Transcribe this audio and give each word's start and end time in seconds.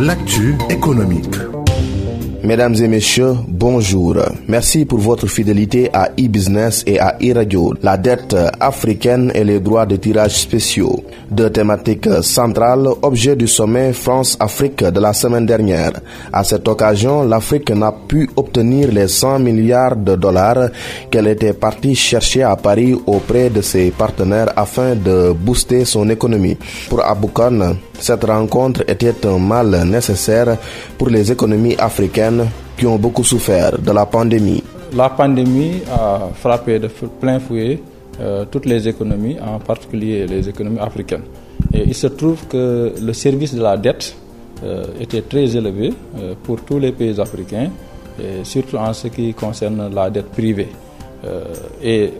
L'actu 0.00 0.54
économique. 0.70 1.57
Mesdames 2.44 2.76
et 2.76 2.86
messieurs, 2.86 3.34
bonjour. 3.48 4.14
Merci 4.46 4.84
pour 4.84 5.00
votre 5.00 5.26
fidélité 5.26 5.90
à 5.92 6.10
e-business 6.18 6.84
et 6.86 7.00
à 7.00 7.16
e-radio. 7.20 7.74
La 7.82 7.96
dette 7.96 8.36
africaine 8.60 9.32
et 9.34 9.42
les 9.42 9.58
droits 9.58 9.86
de 9.86 9.96
tirage 9.96 10.38
spéciaux. 10.38 11.02
Deux 11.30 11.50
thématiques 11.50 12.08
centrales, 12.22 12.88
objet 13.02 13.34
du 13.34 13.48
sommet 13.48 13.92
France-Afrique 13.92 14.84
de 14.84 15.00
la 15.00 15.12
semaine 15.12 15.46
dernière. 15.46 15.92
À 16.32 16.44
cette 16.44 16.68
occasion, 16.68 17.24
l'Afrique 17.24 17.70
n'a 17.70 17.92
pu 17.92 18.30
obtenir 18.36 18.92
les 18.92 19.08
100 19.08 19.40
milliards 19.40 19.96
de 19.96 20.14
dollars 20.14 20.70
qu'elle 21.10 21.26
était 21.26 21.54
partie 21.54 21.96
chercher 21.96 22.44
à 22.44 22.54
Paris 22.54 22.96
auprès 23.06 23.50
de 23.50 23.62
ses 23.62 23.90
partenaires 23.90 24.52
afin 24.54 24.94
de 24.94 25.32
booster 25.32 25.84
son 25.84 26.08
économie. 26.08 26.56
Pour 26.88 27.04
Aboukan, 27.04 27.74
cette 27.98 28.24
rencontre 28.24 28.84
était 28.86 29.26
un 29.26 29.38
mal 29.38 29.84
nécessaire 29.84 30.56
pour 30.96 31.08
les 31.08 31.32
économies 31.32 31.76
africaines 31.76 32.27
qui 32.76 32.86
ont 32.86 32.96
beaucoup 32.98 33.24
souffert 33.24 33.78
de 33.78 33.90
la 33.92 34.06
pandémie. 34.06 34.62
La 34.94 35.10
pandémie 35.10 35.82
a 35.90 36.28
frappé 36.34 36.78
de 36.78 36.88
plein 37.20 37.38
fouet 37.40 37.78
euh, 38.20 38.44
toutes 38.50 38.66
les 38.66 38.88
économies, 38.88 39.36
en 39.40 39.58
particulier 39.60 40.26
les 40.26 40.48
économies 40.48 40.80
africaines. 40.80 41.22
Il 41.72 41.94
se 41.94 42.08
trouve 42.08 42.46
que 42.48 42.92
le 43.00 43.12
service 43.12 43.54
de 43.54 43.62
la 43.62 43.76
dette 43.76 44.16
euh, 44.64 44.84
était 45.00 45.22
très 45.22 45.56
élevé 45.56 45.92
euh, 46.18 46.34
pour 46.42 46.60
tous 46.62 46.78
les 46.80 46.90
pays 46.92 47.20
africains, 47.20 47.70
et 48.20 48.42
surtout 48.44 48.76
en 48.76 48.92
ce 48.92 49.06
qui 49.08 49.32
concerne 49.34 49.92
la 49.94 50.10
dette 50.10 50.30
privée. 50.30 50.68
et 51.82 52.12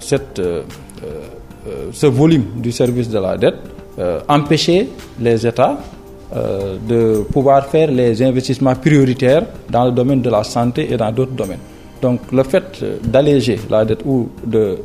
cette, 0.00 0.40
ce 1.92 2.06
volume 2.06 2.44
du 2.56 2.72
service 2.72 3.08
de 3.08 3.18
la 3.18 3.36
dette 3.36 3.56
empêcher 4.28 4.88
les 5.20 5.46
États 5.46 5.76
euh, 6.34 6.76
de 6.86 7.22
pouvoir 7.32 7.66
faire 7.66 7.90
les 7.90 8.22
investissements 8.22 8.74
prioritaires 8.74 9.44
dans 9.68 9.84
le 9.84 9.92
domaine 9.92 10.22
de 10.22 10.30
la 10.30 10.44
santé 10.44 10.92
et 10.92 10.96
dans 10.96 11.10
d'autres 11.12 11.32
domaines. 11.32 11.58
Donc 12.00 12.20
le 12.32 12.42
fait 12.44 12.82
d'alléger 13.04 13.58
la 13.68 13.84
dette 13.84 14.00
ou 14.04 14.28
de 14.46 14.58
euh, 14.58 14.78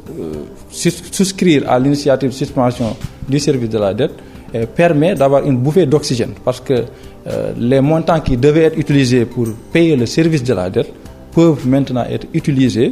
souscrire 0.69 1.69
à 1.69 1.79
l'initiative 1.79 2.29
de 2.29 2.33
suspension 2.33 2.95
du 3.27 3.39
service 3.39 3.69
de 3.69 3.77
la 3.77 3.93
dette 3.93 4.13
permet 4.75 5.15
d'avoir 5.15 5.43
une 5.45 5.57
bouffée 5.57 5.85
d'oxygène 5.85 6.33
parce 6.43 6.61
que 6.61 6.85
les 7.57 7.81
montants 7.81 8.21
qui 8.21 8.37
devaient 8.37 8.65
être 8.65 8.77
utilisés 8.77 9.25
pour 9.25 9.47
payer 9.73 9.97
le 9.97 10.05
service 10.05 10.43
de 10.43 10.53
la 10.53 10.69
dette 10.69 10.93
peuvent 11.33 11.67
maintenant 11.67 12.05
être 12.09 12.27
utilisés 12.33 12.91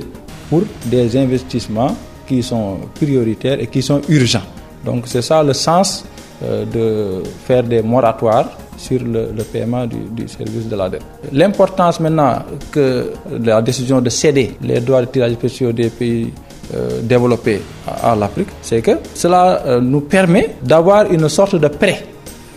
pour 0.49 0.63
des 0.85 1.15
investissements 1.15 1.95
qui 2.27 2.43
sont 2.43 2.77
prioritaires 2.95 3.59
et 3.61 3.67
qui 3.67 3.81
sont 3.81 4.01
urgents. 4.09 4.47
Donc 4.85 5.03
c'est 5.05 5.21
ça 5.21 5.41
le 5.43 5.53
sens 5.53 6.03
euh, 6.03 6.22
de 6.41 7.23
faire 7.45 7.63
des 7.63 7.81
moratoires 7.81 8.49
sur 8.77 8.99
le, 9.03 9.43
paiement 9.51 9.85
du, 9.85 10.27
service 10.27 10.67
de 10.67 10.75
la 10.75 10.89
dette. 10.89 11.03
L'importance 11.31 11.99
maintenant 11.99 12.39
que 12.71 13.11
la 13.41 13.61
décision 13.61 14.01
de 14.01 14.09
céder 14.09 14.57
les 14.61 14.79
droits 14.79 15.01
de 15.01 15.07
tirage 15.07 15.33
spéciaux 15.33 15.71
des 15.71 15.89
pays 15.89 16.33
euh, 16.73 17.01
développés 17.01 17.61
à, 18.01 18.15
l'Afrique, 18.15 18.47
c'est 18.61 18.81
que 18.81 18.91
cela 19.13 19.61
euh, 19.65 19.81
nous 19.81 20.01
permet 20.01 20.55
d'avoir 20.61 21.11
une 21.11 21.27
sorte 21.29 21.55
de 21.55 21.67
prêt 21.67 22.05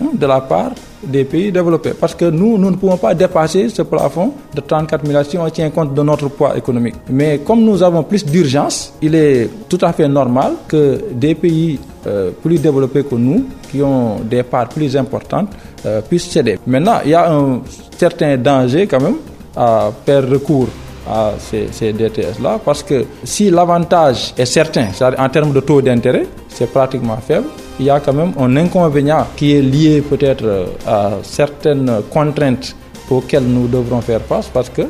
hein, 0.02 0.10
de 0.14 0.26
la 0.26 0.40
part 0.40 0.70
des 1.06 1.24
pays 1.24 1.52
développés. 1.52 1.92
Parce 1.98 2.14
que 2.14 2.26
nous, 2.26 2.58
nous 2.58 2.70
ne 2.70 2.76
pouvons 2.76 2.96
pas 2.96 3.14
dépasser 3.14 3.68
ce 3.68 3.82
plafond 3.82 4.32
de 4.54 4.60
34 4.60 5.04
milliards 5.06 5.24
si 5.24 5.38
on 5.38 5.48
tient 5.50 5.70
compte 5.70 5.94
de 5.94 6.02
notre 6.02 6.28
poids 6.28 6.56
économique. 6.56 6.94
Mais 7.10 7.38
comme 7.38 7.62
nous 7.64 7.82
avons 7.82 8.02
plus 8.02 8.24
d'urgence, 8.24 8.92
il 9.02 9.14
est 9.14 9.48
tout 9.68 9.78
à 9.82 9.92
fait 9.92 10.08
normal 10.08 10.52
que 10.68 11.00
des 11.12 11.34
pays 11.34 11.78
euh, 12.06 12.30
plus 12.42 12.58
développés 12.58 13.04
que 13.04 13.14
nous, 13.14 13.46
qui 13.70 13.82
ont 13.82 14.16
des 14.20 14.42
parts 14.42 14.68
plus 14.68 14.96
importantes, 14.96 15.48
euh, 15.84 16.00
puissent 16.00 16.28
céder. 16.30 16.58
Maintenant, 16.66 16.98
il 17.04 17.10
y 17.10 17.14
a 17.14 17.30
un 17.32 17.60
certain 17.96 18.36
danger 18.36 18.86
quand 18.86 19.00
même 19.00 19.16
à 19.56 19.90
faire 20.04 20.28
recours 20.28 20.68
à 21.08 21.32
ces, 21.38 21.68
ces 21.70 21.92
DTS-là, 21.92 22.60
parce 22.64 22.82
que 22.82 23.04
si 23.24 23.50
l'avantage 23.50 24.34
est 24.36 24.44
certain, 24.44 24.88
en 25.18 25.28
termes 25.28 25.52
de 25.52 25.60
taux 25.60 25.80
d'intérêt, 25.80 26.26
c'est 26.48 26.66
pratiquement 26.70 27.16
faible, 27.18 27.46
il 27.78 27.86
y 27.86 27.90
a 27.90 28.00
quand 28.00 28.12
même 28.12 28.32
un 28.38 28.56
inconvénient 28.56 29.26
qui 29.36 29.52
est 29.54 29.62
lié 29.62 30.00
peut-être 30.02 30.44
euh, 30.44 30.66
à 30.86 31.12
certaines 31.22 31.90
contraintes 32.10 32.74
auxquelles 33.10 33.44
nous 33.44 33.68
devrons 33.68 34.00
faire 34.00 34.20
face, 34.22 34.48
parce 34.52 34.68
qu'il 34.70 34.88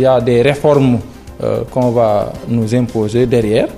y 0.00 0.04
a 0.06 0.20
des 0.20 0.42
réformes 0.42 0.98
euh, 1.42 1.62
qu'on 1.70 1.90
va 1.90 2.32
nous 2.48 2.74
imposer 2.74 3.26
derrière, 3.26 3.68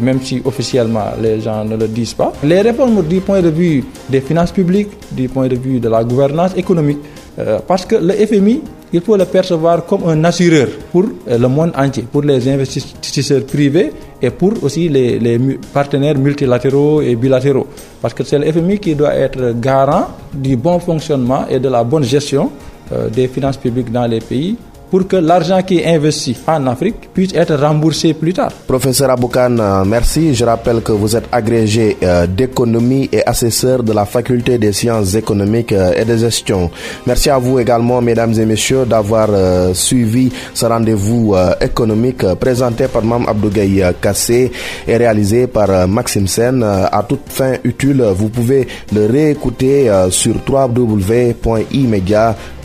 même 0.00 0.20
si 0.22 0.40
officiellement 0.44 1.06
les 1.20 1.40
gens 1.40 1.64
ne 1.64 1.76
le 1.76 1.88
disent 1.88 2.14
pas. 2.14 2.32
Les 2.44 2.60
réformes 2.60 3.02
du 3.02 3.20
point 3.20 3.42
de 3.42 3.48
vue 3.48 3.82
des 4.08 4.20
finances 4.20 4.52
publiques, 4.52 4.90
du 5.10 5.28
point 5.28 5.48
de 5.48 5.56
vue 5.56 5.80
de 5.80 5.88
la 5.88 6.04
gouvernance 6.04 6.56
économique, 6.56 6.98
euh, 7.38 7.58
parce 7.66 7.84
que 7.84 7.96
le 7.96 8.12
FMI, 8.12 8.62
il 8.92 9.00
faut 9.00 9.16
le 9.16 9.24
percevoir 9.24 9.84
comme 9.86 10.04
un 10.08 10.22
assureur 10.24 10.68
pour 10.92 11.04
le 11.26 11.46
monde 11.48 11.72
entier, 11.76 12.04
pour 12.10 12.22
les 12.22 12.48
investisseurs 12.48 13.44
privés 13.44 13.90
et 14.24 14.30
pour 14.30 14.52
aussi 14.62 14.88
les, 14.88 15.38
partenaires 15.72 16.16
multilatéraux 16.18 17.02
et 17.02 17.14
bilatéraux. 17.16 17.66
Parce 18.00 18.14
que 18.14 18.24
c'est 18.24 18.38
le 18.38 18.50
FMI 18.50 18.78
qui 18.78 18.94
doit 18.94 19.14
être 19.14 19.52
garant 19.60 20.06
du 20.32 20.56
bon 20.56 20.78
fonctionnement 20.78 21.46
et 21.48 21.58
de 21.60 21.68
la 21.68 21.84
bonne 21.84 22.04
gestion 22.04 22.50
euh, 22.92 23.08
des 23.10 23.28
finances 23.28 23.58
publiques 23.58 23.92
dans 23.92 24.06
les 24.06 24.20
pays 24.20 24.56
pour 24.90 25.06
que 25.06 25.16
l'argent 25.16 25.62
qui 25.62 25.78
est 25.78 25.86
investi 25.86 26.36
en 26.46 26.66
Afrique 26.66 27.10
puisse 27.12 27.34
être 27.34 27.54
remboursé 27.56 28.14
plus 28.14 28.32
tard. 28.32 28.52
Professeur 28.66 29.10
Aboukan, 29.10 29.58
euh, 29.58 29.84
merci. 29.84 30.34
Je 30.34 30.44
rappelle 30.44 30.82
que 30.82 30.92
vous 30.92 31.16
êtes 31.16 31.28
agrégé 31.32 31.96
euh, 32.02 32.26
d'économie 32.26 33.08
et 33.12 33.26
assesseur 33.26 33.82
de 33.82 33.92
la 33.92 34.04
faculté 34.04 34.58
des 34.58 34.72
sciences 34.72 35.14
économiques 35.14 35.72
euh, 35.72 35.92
et 35.96 36.04
de 36.04 36.16
gestion. 36.16 36.70
Merci 37.06 37.30
à 37.30 37.38
vous 37.38 37.58
également, 37.58 38.00
mesdames 38.00 38.34
et 38.38 38.44
messieurs, 38.46 38.84
d'avoir 38.86 39.28
suivi 39.74 40.30
ce 40.52 40.66
rendez-vous 40.66 41.34
économique 41.60 42.24
présenté 42.40 42.86
par 42.88 43.02
Mme 43.04 43.28
Abdougaï 43.28 43.82
Kassé 44.00 44.50
et 44.86 44.96
réalisé 44.96 45.46
par 45.46 45.88
Maxime 45.88 46.26
Sen. 46.26 46.62
À 46.62 47.04
toute 47.08 47.28
fin 47.28 47.54
utile, 47.64 48.02
vous 48.16 48.28
pouvez 48.28 48.66
le 48.92 49.06
réécouter 49.06 49.90
sur 50.10 50.34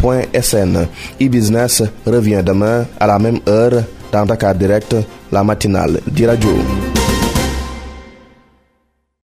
www.imedia.sn. 0.01 0.87
e-business 1.21 1.83
revient 2.05 2.43
demain 2.45 2.85
à 2.99 3.07
la 3.07 3.19
même 3.19 3.39
heure 3.47 3.83
dans 4.11 4.25
Dakar 4.25 4.55
Direct, 4.55 4.95
la 5.31 5.43
matinale 5.43 5.99
d'Iradio. 6.07 6.78